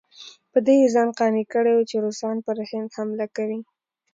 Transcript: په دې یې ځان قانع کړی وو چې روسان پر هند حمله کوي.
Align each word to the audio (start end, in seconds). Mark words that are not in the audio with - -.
په 0.51 0.59
دې 0.65 0.75
یې 0.81 0.87
ځان 0.95 1.09
قانع 1.19 1.43
کړی 1.53 1.71
وو 1.73 1.87
چې 1.89 1.95
روسان 2.05 2.35
پر 2.45 2.57
هند 2.69 2.89
حمله 2.97 3.27
کوي. 3.35 3.59